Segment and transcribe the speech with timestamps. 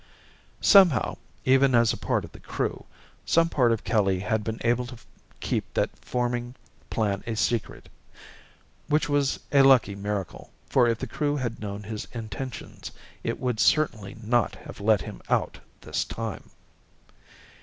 [0.65, 2.85] Somehow, even as part of the Crew,
[3.23, 4.97] some part of Kelly had been able to
[5.41, 6.55] keep that forming
[6.89, 7.87] plan a secret.
[8.87, 12.91] Which was a lucky miracle, for if the Crew had known his intentions
[13.23, 16.49] it would certainly not have let him out this time.